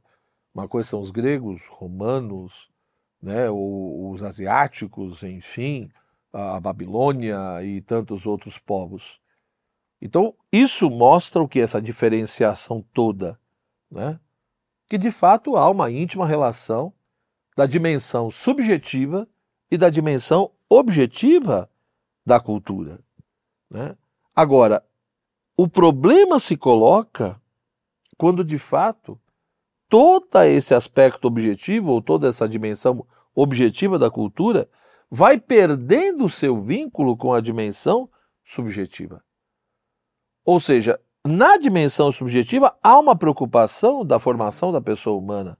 uma 0.53 0.67
coisa 0.67 0.89
são 0.89 0.99
os 0.99 1.11
gregos, 1.11 1.67
romanos, 1.67 2.69
né, 3.21 3.49
os 3.49 4.23
asiáticos, 4.23 5.23
enfim, 5.23 5.89
a 6.31 6.59
Babilônia 6.59 7.37
e 7.63 7.81
tantos 7.81 8.25
outros 8.25 8.57
povos. 8.57 9.19
Então, 10.01 10.33
isso 10.51 10.89
mostra 10.89 11.41
o 11.41 11.47
que? 11.47 11.59
Essa 11.59 11.81
diferenciação 11.81 12.81
toda. 12.93 13.39
Né? 13.91 14.19
Que 14.87 14.97
de 14.97 15.11
fato 15.11 15.55
há 15.57 15.69
uma 15.69 15.91
íntima 15.91 16.25
relação 16.25 16.93
da 17.55 17.65
dimensão 17.65 18.31
subjetiva 18.31 19.27
e 19.69 19.77
da 19.77 19.89
dimensão 19.89 20.51
objetiva 20.69 21.69
da 22.25 22.39
cultura. 22.39 22.99
Né? 23.69 23.97
Agora, 24.35 24.83
o 25.61 25.67
problema 25.67 26.39
se 26.39 26.55
coloca 26.55 27.37
quando 28.17 28.45
de 28.45 28.57
fato 28.57 29.19
todo 29.89 30.41
esse 30.43 30.73
aspecto 30.73 31.25
objetivo, 31.27 31.91
ou 31.91 32.01
toda 32.01 32.29
essa 32.29 32.47
dimensão 32.47 33.05
objetiva 33.35 33.99
da 33.99 34.09
cultura, 34.09 34.69
vai 35.11 35.37
perdendo 35.37 36.23
o 36.23 36.29
seu 36.29 36.61
vínculo 36.61 37.17
com 37.17 37.33
a 37.33 37.41
dimensão 37.41 38.09
subjetiva. 38.41 39.21
Ou 40.45 40.61
seja, 40.61 40.97
na 41.27 41.57
dimensão 41.57 42.09
subjetiva 42.09 42.73
há 42.81 42.97
uma 42.97 43.17
preocupação 43.17 44.05
da 44.05 44.17
formação 44.17 44.71
da 44.71 44.79
pessoa 44.79 45.19
humana, 45.19 45.57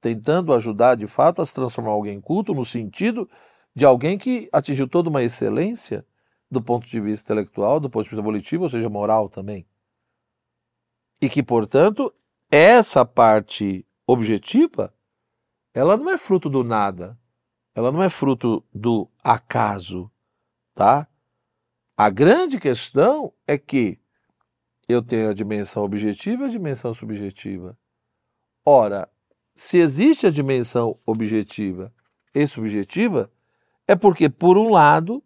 tentando 0.00 0.54
ajudar 0.54 0.94
de 0.94 1.06
fato 1.06 1.42
a 1.42 1.44
se 1.44 1.52
transformar 1.52 1.90
alguém 1.90 2.18
culto 2.18 2.54
no 2.54 2.64
sentido 2.64 3.28
de 3.76 3.84
alguém 3.84 4.16
que 4.16 4.48
atingiu 4.50 4.88
toda 4.88 5.10
uma 5.10 5.22
excelência 5.22 6.02
do 6.54 6.62
ponto 6.62 6.86
de 6.86 7.00
vista 7.00 7.32
intelectual, 7.32 7.78
do 7.78 7.90
ponto 7.90 8.04
de 8.04 8.10
vista 8.10 8.22
volitivo, 8.22 8.62
ou 8.62 8.68
seja, 8.68 8.88
moral 8.88 9.28
também. 9.28 9.66
E 11.20 11.28
que, 11.28 11.42
portanto, 11.42 12.14
essa 12.50 13.04
parte 13.04 13.86
objetiva, 14.06 14.94
ela 15.74 15.96
não 15.96 16.10
é 16.10 16.16
fruto 16.16 16.48
do 16.48 16.62
nada, 16.64 17.18
ela 17.74 17.90
não 17.90 18.02
é 18.02 18.08
fruto 18.08 18.64
do 18.72 19.08
acaso, 19.22 20.10
tá? 20.74 21.08
A 21.96 22.10
grande 22.10 22.58
questão 22.58 23.32
é 23.46 23.58
que 23.58 23.98
eu 24.88 25.02
tenho 25.02 25.30
a 25.30 25.34
dimensão 25.34 25.82
objetiva 25.82 26.44
e 26.44 26.46
a 26.46 26.50
dimensão 26.50 26.92
subjetiva. 26.94 27.78
Ora, 28.64 29.08
se 29.54 29.78
existe 29.78 30.26
a 30.26 30.30
dimensão 30.30 30.98
objetiva 31.06 31.92
e 32.34 32.46
subjetiva, 32.46 33.30
é 33.86 33.94
porque, 33.94 34.28
por 34.28 34.56
um 34.56 34.70
lado, 34.70 35.22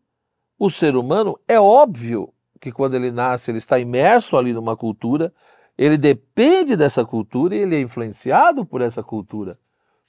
o 0.58 0.68
ser 0.68 0.96
humano 0.96 1.38
é 1.46 1.60
óbvio 1.60 2.32
que 2.60 2.72
quando 2.72 2.94
ele 2.94 3.10
nasce, 3.10 3.50
ele 3.50 3.58
está 3.58 3.78
imerso 3.78 4.36
ali 4.36 4.52
numa 4.52 4.76
cultura, 4.76 5.32
ele 5.76 5.96
depende 5.96 6.74
dessa 6.74 7.04
cultura 7.04 7.54
e 7.54 7.60
ele 7.60 7.76
é 7.76 7.80
influenciado 7.80 8.66
por 8.66 8.80
essa 8.80 9.02
cultura. 9.02 9.58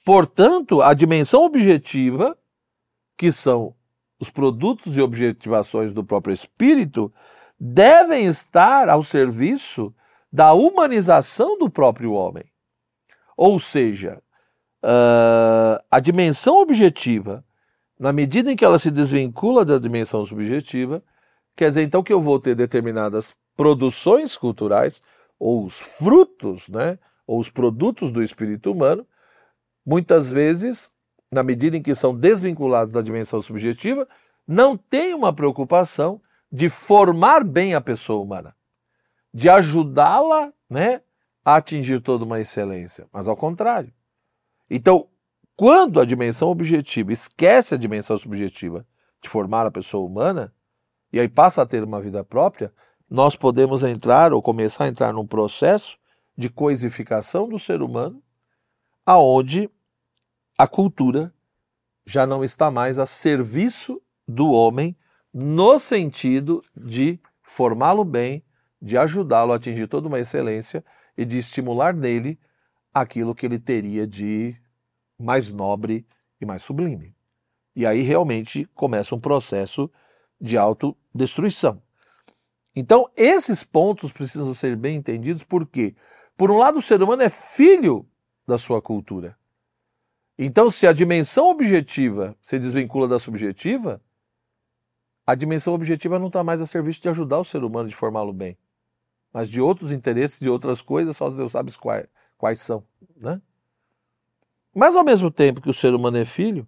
Portanto, 0.04 0.82
a 0.82 0.92
dimensão 0.92 1.44
objetiva, 1.44 2.36
que 3.16 3.30
são 3.30 3.74
os 4.18 4.30
produtos 4.30 4.96
e 4.96 5.00
objetivações 5.00 5.92
do 5.92 6.02
próprio 6.02 6.34
espírito, 6.34 7.12
devem 7.58 8.26
estar 8.26 8.88
ao 8.88 9.02
serviço 9.02 9.94
da 10.32 10.52
humanização 10.52 11.58
do 11.58 11.70
próprio 11.70 12.12
homem. 12.12 12.44
Ou 13.36 13.58
seja, 13.58 14.20
uh, 14.82 15.82
a 15.90 16.00
dimensão 16.00 16.60
objetiva, 16.60 17.44
na 18.00 18.14
medida 18.14 18.50
em 18.50 18.56
que 18.56 18.64
ela 18.64 18.78
se 18.78 18.90
desvincula 18.90 19.62
da 19.62 19.78
dimensão 19.78 20.24
subjetiva, 20.24 21.04
quer 21.54 21.68
dizer 21.68 21.82
então 21.82 22.02
que 22.02 22.10
eu 22.10 22.22
vou 22.22 22.40
ter 22.40 22.54
determinadas 22.54 23.34
produções 23.54 24.38
culturais, 24.38 25.02
ou 25.38 25.66
os 25.66 25.78
frutos, 25.78 26.66
né, 26.70 26.98
ou 27.26 27.38
os 27.38 27.50
produtos 27.50 28.10
do 28.10 28.22
espírito 28.22 28.72
humano, 28.72 29.06
muitas 29.84 30.30
vezes, 30.30 30.90
na 31.30 31.42
medida 31.42 31.76
em 31.76 31.82
que 31.82 31.94
são 31.94 32.14
desvinculados 32.14 32.94
da 32.94 33.02
dimensão 33.02 33.42
subjetiva, 33.42 34.08
não 34.48 34.78
têm 34.78 35.12
uma 35.12 35.34
preocupação 35.34 36.22
de 36.50 36.70
formar 36.70 37.44
bem 37.44 37.74
a 37.74 37.82
pessoa 37.82 38.22
humana, 38.22 38.56
de 39.32 39.50
ajudá-la 39.50 40.50
né, 40.70 41.02
a 41.44 41.56
atingir 41.56 42.00
toda 42.00 42.24
uma 42.24 42.40
excelência, 42.40 43.06
mas 43.12 43.28
ao 43.28 43.36
contrário. 43.36 43.92
Então, 44.70 45.06
quando 45.60 46.00
a 46.00 46.06
dimensão 46.06 46.48
objetiva 46.48 47.12
esquece 47.12 47.74
a 47.74 47.76
dimensão 47.76 48.16
subjetiva 48.16 48.86
de 49.22 49.28
formar 49.28 49.66
a 49.66 49.70
pessoa 49.70 50.08
humana, 50.08 50.54
e 51.12 51.20
aí 51.20 51.28
passa 51.28 51.60
a 51.60 51.66
ter 51.66 51.84
uma 51.84 52.00
vida 52.00 52.24
própria, 52.24 52.72
nós 53.10 53.36
podemos 53.36 53.82
entrar 53.82 54.32
ou 54.32 54.40
começar 54.40 54.84
a 54.84 54.88
entrar 54.88 55.12
num 55.12 55.26
processo 55.26 55.98
de 56.34 56.48
coisificação 56.48 57.46
do 57.46 57.58
ser 57.58 57.82
humano, 57.82 58.22
aonde 59.04 59.68
a 60.56 60.66
cultura 60.66 61.30
já 62.06 62.26
não 62.26 62.42
está 62.42 62.70
mais 62.70 62.98
a 62.98 63.04
serviço 63.04 64.00
do 64.26 64.50
homem 64.52 64.96
no 65.30 65.78
sentido 65.78 66.64
de 66.74 67.20
formá-lo 67.42 68.02
bem, 68.02 68.42
de 68.80 68.96
ajudá-lo 68.96 69.52
a 69.52 69.56
atingir 69.56 69.88
toda 69.88 70.08
uma 70.08 70.20
excelência 70.20 70.82
e 71.18 71.26
de 71.26 71.36
estimular 71.36 71.92
nele 71.92 72.40
aquilo 72.94 73.34
que 73.34 73.44
ele 73.44 73.58
teria 73.58 74.06
de 74.06 74.56
mais 75.20 75.52
nobre 75.52 76.06
e 76.40 76.46
mais 76.46 76.62
sublime. 76.62 77.14
E 77.74 77.86
aí 77.86 78.02
realmente 78.02 78.64
começa 78.74 79.14
um 79.14 79.20
processo 79.20 79.90
de 80.40 80.56
autodestruição. 80.56 81.82
Então, 82.74 83.10
esses 83.16 83.62
pontos 83.62 84.12
precisam 84.12 84.54
ser 84.54 84.76
bem 84.76 84.96
entendidos 84.96 85.42
porque, 85.42 85.94
por 86.36 86.50
um 86.50 86.58
lado, 86.58 86.78
o 86.78 86.82
ser 86.82 87.02
humano 87.02 87.22
é 87.22 87.28
filho 87.28 88.08
da 88.46 88.56
sua 88.56 88.80
cultura. 88.80 89.36
Então, 90.38 90.70
se 90.70 90.86
a 90.86 90.92
dimensão 90.92 91.50
objetiva 91.50 92.36
se 92.40 92.58
desvincula 92.58 93.06
da 93.06 93.18
subjetiva, 93.18 94.00
a 95.26 95.34
dimensão 95.34 95.74
objetiva 95.74 96.18
não 96.18 96.28
está 96.28 96.42
mais 96.42 96.60
a 96.60 96.66
serviço 96.66 97.02
de 97.02 97.08
ajudar 97.08 97.38
o 97.38 97.44
ser 97.44 97.62
humano 97.62 97.88
de 97.88 97.94
formá-lo 97.94 98.32
bem, 98.32 98.56
mas 99.32 99.48
de 99.48 99.60
outros 99.60 99.92
interesses, 99.92 100.40
de 100.40 100.48
outras 100.48 100.80
coisas, 100.80 101.16
só 101.16 101.28
Deus 101.28 101.52
sabe 101.52 101.72
quais, 101.76 102.06
quais 102.38 102.60
são. 102.60 102.84
Né? 103.16 103.40
Mas 104.74 104.96
ao 104.96 105.04
mesmo 105.04 105.30
tempo 105.30 105.60
que 105.60 105.70
o 105.70 105.74
ser 105.74 105.94
humano 105.94 106.16
é 106.16 106.24
filho, 106.24 106.66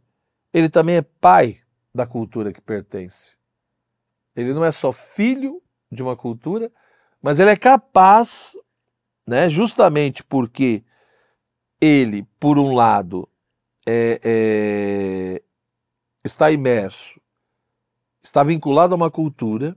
ele 0.52 0.68
também 0.68 0.96
é 0.96 1.02
pai 1.02 1.60
da 1.94 2.06
cultura 2.06 2.52
que 2.52 2.60
pertence. 2.60 3.34
Ele 4.34 4.52
não 4.52 4.64
é 4.64 4.72
só 4.72 4.90
filho 4.90 5.62
de 5.90 6.02
uma 6.02 6.16
cultura, 6.16 6.72
mas 7.20 7.38
ele 7.38 7.50
é 7.50 7.56
capaz, 7.56 8.56
né, 9.26 9.48
justamente 9.48 10.24
porque 10.24 10.82
ele, 11.80 12.24
por 12.40 12.58
um 12.58 12.74
lado, 12.74 13.28
é, 13.86 14.20
é, 14.22 15.42
está 16.24 16.50
imerso 16.50 17.22
está 18.22 18.42
vinculado 18.42 18.94
a 18.94 18.96
uma 18.96 19.10
cultura 19.10 19.76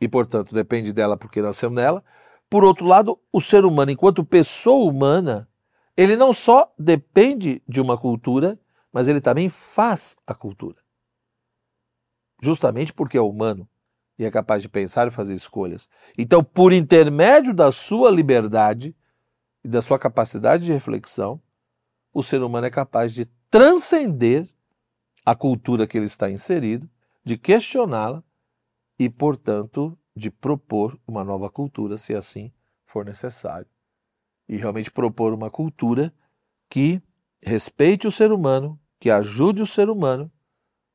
e, 0.00 0.08
portanto, 0.08 0.54
depende 0.54 0.92
dela 0.92 1.16
porque 1.16 1.40
nasceu 1.40 1.70
nela. 1.70 2.04
Por 2.50 2.64
outro 2.64 2.86
lado, 2.86 3.18
o 3.32 3.40
ser 3.40 3.64
humano, 3.64 3.90
enquanto 3.90 4.24
pessoa 4.24 4.90
humana, 4.90 5.48
ele 5.96 6.16
não 6.16 6.32
só 6.32 6.72
depende 6.78 7.62
de 7.66 7.80
uma 7.80 7.96
cultura, 7.96 8.58
mas 8.92 9.08
ele 9.08 9.20
também 9.20 9.48
faz 9.48 10.16
a 10.26 10.34
cultura. 10.34 10.76
Justamente 12.42 12.92
porque 12.92 13.16
é 13.16 13.20
humano 13.20 13.68
e 14.18 14.24
é 14.24 14.30
capaz 14.30 14.62
de 14.62 14.68
pensar 14.68 15.08
e 15.08 15.10
fazer 15.10 15.34
escolhas. 15.34 15.88
Então, 16.16 16.42
por 16.42 16.72
intermédio 16.72 17.54
da 17.54 17.70
sua 17.72 18.10
liberdade 18.10 18.94
e 19.64 19.68
da 19.68 19.80
sua 19.82 19.98
capacidade 19.98 20.64
de 20.64 20.72
reflexão, 20.72 21.40
o 22.12 22.22
ser 22.22 22.42
humano 22.42 22.66
é 22.66 22.70
capaz 22.70 23.12
de 23.12 23.26
transcender 23.50 24.48
a 25.24 25.34
cultura 25.34 25.86
que 25.86 25.98
ele 25.98 26.06
está 26.06 26.30
inserido 26.30 26.88
de 27.24 27.36
questioná-la 27.36 28.22
e, 28.98 29.10
portanto, 29.10 29.98
de 30.14 30.30
propor 30.30 30.98
uma 31.06 31.24
nova 31.24 31.50
cultura, 31.50 31.98
se 31.98 32.14
assim 32.14 32.52
for 32.86 33.04
necessário. 33.04 33.66
E 34.48 34.56
realmente 34.56 34.90
propor 34.90 35.32
uma 35.32 35.50
cultura 35.50 36.12
que 36.70 37.02
respeite 37.42 38.06
o 38.06 38.10
ser 38.10 38.32
humano, 38.32 38.78
que 39.00 39.10
ajude 39.10 39.62
o 39.62 39.66
ser 39.66 39.88
humano, 39.88 40.30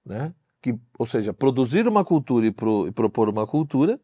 né? 0.05 0.33
que, 0.61 0.77
ou 0.97 1.05
seja, 1.05 1.33
produzir 1.33 1.87
uma 1.87 2.05
cultura 2.05 2.45
e, 2.45 2.51
pro, 2.51 2.87
e 2.87 2.91
propor 2.91 3.29
uma 3.29 3.47
cultura, 3.47 3.99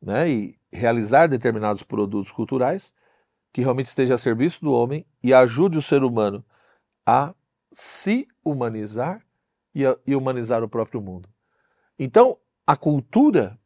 né? 0.00 0.28
e 0.28 0.58
realizar 0.72 1.28
determinados 1.28 1.82
produtos 1.82 2.32
culturais 2.32 2.92
que 3.52 3.60
realmente 3.60 3.86
esteja 3.86 4.14
a 4.14 4.18
serviço 4.18 4.60
do 4.60 4.72
homem 4.72 5.06
e 5.22 5.32
ajude 5.32 5.78
o 5.78 5.82
ser 5.82 6.02
humano 6.02 6.44
a 7.06 7.34
se 7.70 8.26
humanizar 8.44 9.24
e, 9.74 9.86
a, 9.86 9.96
e 10.06 10.16
humanizar 10.16 10.62
o 10.64 10.68
próprio 10.68 11.00
mundo. 11.00 11.28
Então, 11.98 12.36
a 12.66 12.76
cultura 12.76 13.58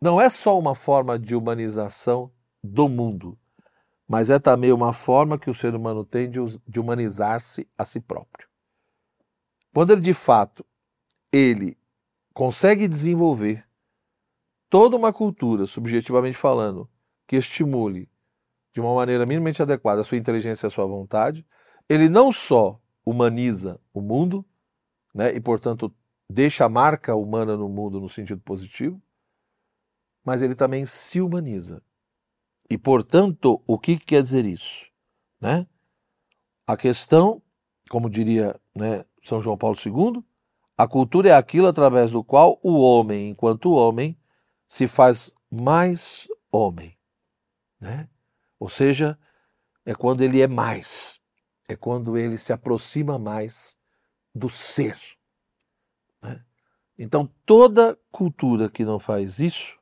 não 0.00 0.20
é 0.20 0.28
só 0.28 0.58
uma 0.58 0.74
forma 0.74 1.18
de 1.18 1.34
humanização 1.34 2.30
do 2.62 2.88
mundo, 2.88 3.38
mas 4.08 4.30
é 4.30 4.38
também 4.38 4.72
uma 4.72 4.92
forma 4.92 5.38
que 5.38 5.50
o 5.50 5.54
ser 5.54 5.74
humano 5.74 6.04
tem 6.04 6.30
de, 6.30 6.38
de 6.66 6.80
humanizar-se 6.80 7.68
a 7.76 7.84
si 7.84 8.00
próprio. 8.00 8.48
Quando 9.72 9.92
ele 9.92 10.02
de 10.02 10.12
fato 10.12 10.64
ele 11.32 11.78
consegue 12.34 12.86
desenvolver 12.86 13.66
toda 14.68 14.96
uma 14.96 15.12
cultura, 15.12 15.66
subjetivamente 15.66 16.36
falando, 16.36 16.88
que 17.26 17.36
estimule 17.36 18.08
de 18.74 18.80
uma 18.80 18.94
maneira 18.94 19.26
minimamente 19.26 19.62
adequada 19.62 20.00
a 20.00 20.04
sua 20.04 20.18
inteligência 20.18 20.66
e 20.66 20.68
a 20.68 20.70
sua 20.70 20.86
vontade, 20.86 21.46
ele 21.88 22.08
não 22.08 22.32
só 22.32 22.80
humaniza 23.04 23.80
o 23.92 24.00
mundo, 24.00 24.44
né, 25.14 25.34
e 25.34 25.40
portanto 25.40 25.94
deixa 26.28 26.64
a 26.64 26.68
marca 26.68 27.14
humana 27.14 27.56
no 27.56 27.68
mundo 27.68 28.00
no 28.00 28.08
sentido 28.08 28.40
positivo, 28.40 29.00
mas 30.24 30.42
ele 30.42 30.54
também 30.54 30.86
se 30.86 31.20
humaniza. 31.20 31.82
E, 32.70 32.78
portanto, 32.78 33.62
o 33.66 33.78
que 33.78 33.98
quer 33.98 34.22
dizer 34.22 34.46
isso? 34.46 34.86
Né? 35.40 35.66
A 36.66 36.76
questão, 36.76 37.42
como 37.90 38.08
diria 38.08 38.58
né, 38.74 39.04
São 39.22 39.40
João 39.40 39.58
Paulo 39.58 39.76
II, 39.76 40.24
a 40.76 40.88
cultura 40.88 41.28
é 41.28 41.32
aquilo 41.32 41.66
através 41.66 42.10
do 42.10 42.24
qual 42.24 42.58
o 42.62 42.80
homem, 42.80 43.28
enquanto 43.28 43.72
homem, 43.72 44.18
se 44.66 44.88
faz 44.88 45.34
mais 45.50 46.26
homem. 46.50 46.96
Né? 47.78 48.08
Ou 48.58 48.68
seja, 48.68 49.18
é 49.84 49.94
quando 49.94 50.22
ele 50.22 50.40
é 50.40 50.46
mais, 50.46 51.20
é 51.68 51.76
quando 51.76 52.16
ele 52.16 52.38
se 52.38 52.52
aproxima 52.52 53.18
mais 53.18 53.76
do 54.34 54.48
ser. 54.48 54.98
Né? 56.22 56.42
Então, 56.98 57.28
toda 57.44 57.98
cultura 58.10 58.70
que 58.70 58.84
não 58.84 58.98
faz 58.98 59.38
isso, 59.38 59.78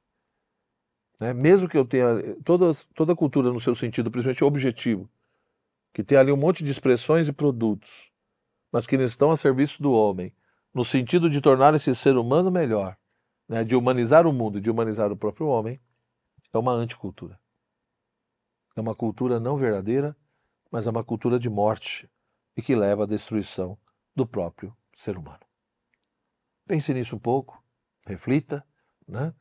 né, 1.21 1.35
mesmo 1.35 1.69
que 1.69 1.77
eu 1.77 1.85
tenha 1.85 2.35
toda, 2.43 2.73
toda 2.95 3.15
cultura 3.15 3.53
no 3.53 3.61
seu 3.61 3.75
sentido, 3.75 4.11
principalmente 4.11 4.43
objetivo, 4.43 5.09
que 5.93 6.03
tem 6.03 6.17
ali 6.17 6.33
um 6.33 6.37
monte 6.37 6.65
de 6.65 6.71
expressões 6.71 7.29
e 7.29 7.33
produtos, 7.33 8.11
mas 8.73 8.87
que 8.87 8.97
não 8.97 9.05
estão 9.05 9.31
a 9.31 9.37
serviço 9.37 9.83
do 9.83 9.93
homem, 9.93 10.35
no 10.73 10.85
sentido 10.85 11.29
de 11.29 11.41
tornar 11.41 11.75
esse 11.75 11.95
ser 11.95 12.17
humano 12.17 12.51
melhor, 12.51 12.97
né, 13.47 13.65
de 13.65 13.77
humanizar 13.77 14.27
o 14.27 14.33
mundo, 14.33 14.61
de 14.61 14.71
humanizar 14.71 15.13
o 15.13 15.17
próprio 15.17 15.47
homem, 15.49 15.79
é 16.53 16.59
uma 16.59 16.73
anticultura. 16.73 17.39
É 18.75 18.81
uma 18.81 18.95
cultura 18.95 19.39
não 19.39 19.57
verdadeira, 19.57 20.17
mas 20.71 20.87
é 20.87 20.91
uma 20.91 21.05
cultura 21.05 21.39
de 21.39 21.51
morte 21.51 22.09
e 22.57 22.63
que 22.63 22.75
leva 22.75 23.05
à 23.05 23.07
destruição 23.07 23.77
do 24.15 24.27
próprio 24.27 24.75
ser 24.95 25.19
humano. 25.19 25.41
Pense 26.67 26.95
nisso 26.95 27.17
um 27.17 27.19
pouco, 27.19 27.63
reflita, 28.07 28.65
né? 29.07 29.35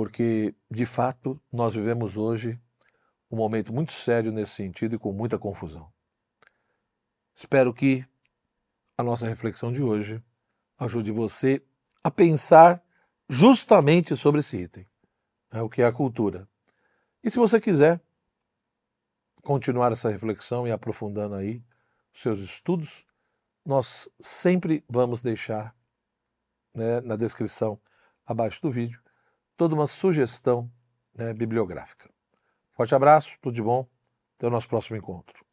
Porque 0.00 0.54
de 0.70 0.86
fato 0.86 1.38
nós 1.52 1.74
vivemos 1.74 2.16
hoje 2.16 2.58
um 3.30 3.36
momento 3.36 3.70
muito 3.70 3.92
sério 3.92 4.32
nesse 4.32 4.52
sentido 4.52 4.96
e 4.96 4.98
com 4.98 5.12
muita 5.12 5.38
confusão. 5.38 5.92
Espero 7.34 7.74
que 7.74 8.02
a 8.96 9.02
nossa 9.02 9.28
reflexão 9.28 9.70
de 9.70 9.82
hoje 9.82 10.24
ajude 10.78 11.12
você 11.12 11.62
a 12.02 12.10
pensar 12.10 12.82
justamente 13.28 14.16
sobre 14.16 14.40
esse 14.40 14.56
item, 14.56 14.88
né, 15.52 15.60
o 15.60 15.68
que 15.68 15.82
é 15.82 15.84
a 15.84 15.92
cultura. 15.92 16.48
E 17.22 17.28
se 17.28 17.38
você 17.38 17.60
quiser 17.60 18.00
continuar 19.42 19.92
essa 19.92 20.08
reflexão 20.08 20.66
e 20.66 20.72
aprofundando 20.72 21.34
aí 21.34 21.62
seus 22.10 22.38
estudos, 22.38 23.04
nós 23.66 24.08
sempre 24.18 24.82
vamos 24.88 25.20
deixar 25.20 25.76
né, 26.74 27.02
na 27.02 27.16
descrição 27.16 27.78
abaixo 28.24 28.62
do 28.62 28.70
vídeo 28.70 28.98
toda 29.60 29.74
uma 29.74 29.86
sugestão 29.86 30.72
né, 31.14 31.34
bibliográfica. 31.34 32.08
Forte 32.72 32.94
abraço, 32.94 33.36
tudo 33.42 33.52
de 33.52 33.62
bom, 33.62 33.86
até 34.38 34.46
o 34.46 34.50
nosso 34.50 34.66
próximo 34.66 34.96
encontro. 34.96 35.44